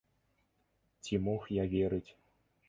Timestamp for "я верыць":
1.61-2.09